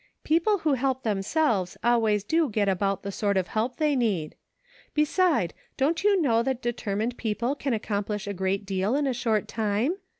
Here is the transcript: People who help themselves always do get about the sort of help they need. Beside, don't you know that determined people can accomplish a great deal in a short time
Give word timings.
People 0.23 0.57
who 0.57 0.73
help 0.73 1.03
themselves 1.03 1.77
always 1.83 2.23
do 2.23 2.49
get 2.49 2.67
about 2.67 3.03
the 3.03 3.11
sort 3.11 3.37
of 3.37 3.49
help 3.49 3.75
they 3.77 3.95
need. 3.95 4.33
Beside, 4.95 5.53
don't 5.77 6.03
you 6.03 6.19
know 6.19 6.41
that 6.41 6.59
determined 6.59 7.17
people 7.17 7.53
can 7.53 7.71
accomplish 7.73 8.25
a 8.25 8.33
great 8.33 8.65
deal 8.65 8.95
in 8.95 9.05
a 9.05 9.13
short 9.13 9.47
time 9.47 9.97